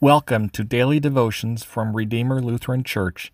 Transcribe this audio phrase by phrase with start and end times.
[0.00, 3.32] Welcome to daily devotions from Redeemer Lutheran Church.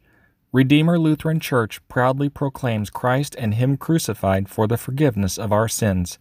[0.51, 6.19] Redeemer Lutheran Church proudly proclaims Christ and Him crucified for the forgiveness of our sins.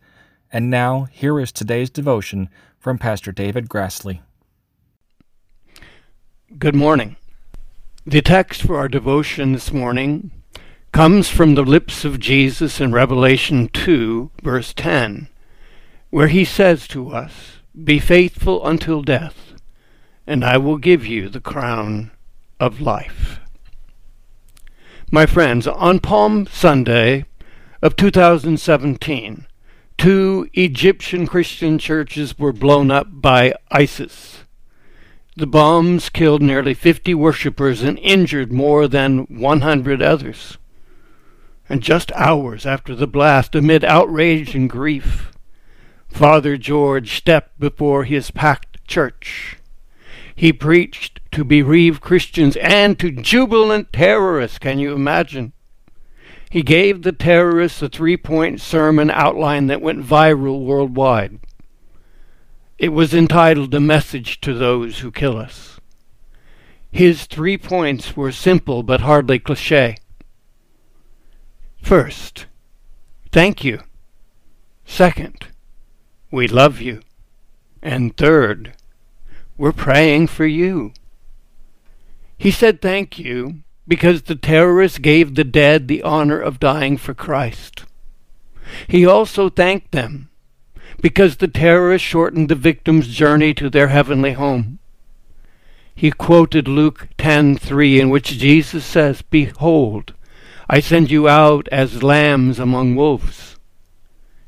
[0.51, 4.19] And now, here is today's devotion from Pastor David Grassley.
[6.59, 7.15] Good morning.
[8.05, 10.31] The text for our devotion this morning
[10.91, 15.29] comes from the lips of Jesus in Revelation 2, verse 10,
[16.09, 19.52] where he says to us, Be faithful until death
[20.25, 22.11] and I will give you the crown
[22.59, 23.39] of life.
[25.11, 27.25] My friends, on Palm Sunday
[27.81, 29.45] of 2017,
[29.97, 34.39] two Egyptian Christian churches were blown up by ISIS.
[35.35, 40.57] The bombs killed nearly 50 worshippers and injured more than 100 others.
[41.67, 45.31] And just hours after the blast, amid outrage and grief,
[46.07, 49.57] Father George stepped before his packed church
[50.35, 54.59] he preached to bereaved Christians and to jubilant terrorists.
[54.59, 55.53] Can you imagine?
[56.49, 61.39] He gave the terrorists a three point sermon outline that went viral worldwide.
[62.77, 65.79] It was entitled A Message to Those Who Kill Us.
[66.91, 69.97] His three points were simple but hardly cliche.
[71.81, 72.45] First,
[73.31, 73.81] thank you.
[74.85, 75.47] Second,
[76.29, 77.01] we love you.
[77.81, 78.73] And third,
[79.57, 80.93] we're praying for you.
[82.37, 87.13] He said thank you because the terrorists gave the dead the honor of dying for
[87.13, 87.85] Christ.
[88.87, 90.29] He also thanked them
[91.01, 94.79] because the terrorists shortened the victims' journey to their heavenly home.
[95.95, 100.13] He quoted Luke 10:3 in which Jesus says, "Behold,
[100.69, 103.57] I send you out as lambs among wolves."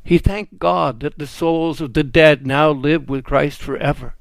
[0.03, 4.15] He thanked God that the souls of the dead now live with Christ forever.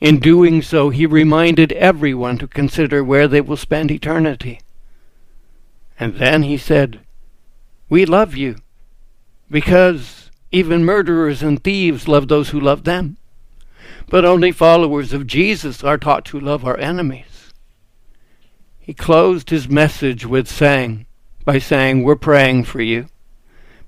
[0.00, 4.60] In doing so, he reminded everyone to consider where they will spend eternity.
[5.98, 7.00] And then he said,
[7.88, 8.56] We love you,
[9.50, 13.16] because even murderers and thieves love those who love them.
[14.08, 17.52] But only followers of Jesus are taught to love our enemies.
[18.78, 21.06] He closed his message with saying,
[21.44, 23.06] by saying, We're praying for you.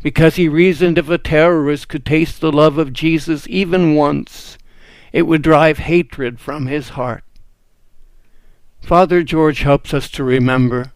[0.02, 4.56] Because he reasoned if a terrorist could taste the love of Jesus even once,
[5.12, 7.24] it would drive hatred from his heart.
[8.80, 10.92] Father George helps us to remember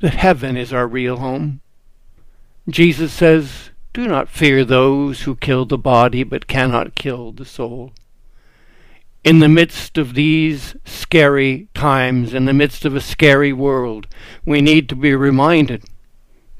[0.00, 1.60] that heaven is our real home.
[2.68, 7.92] Jesus says, Do not fear those who kill the body but cannot kill the soul.
[9.22, 14.06] In the midst of these scary times, in the midst of a scary world,
[14.44, 15.84] we need to be reminded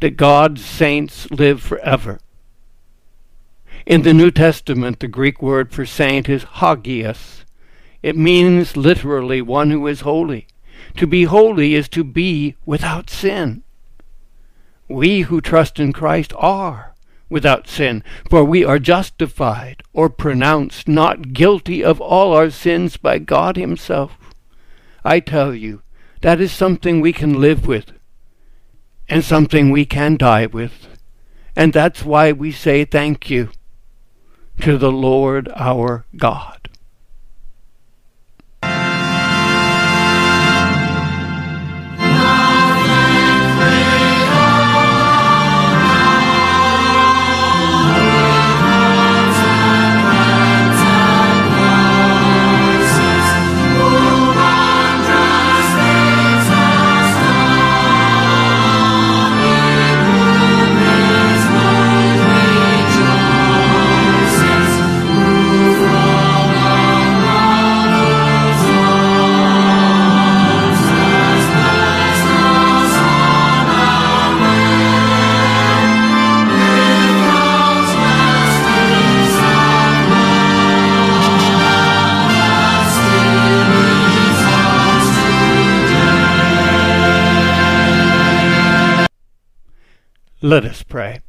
[0.00, 2.20] that God's saints live forever
[3.86, 7.44] in the New Testament, the Greek word for saint is hagios.
[8.02, 10.46] It means literally one who is holy.
[10.96, 13.62] To be holy is to be without sin.
[14.88, 16.94] We who trust in Christ are
[17.28, 23.18] without sin, for we are justified or pronounced not guilty of all our sins by
[23.18, 24.16] God Himself.
[25.04, 25.82] I tell you,
[26.22, 27.92] that is something we can live with
[29.10, 30.88] and something we can die with.
[31.54, 33.50] And that's why we say thank you
[34.60, 36.68] to the Lord our God.
[90.44, 91.22] Let us pray.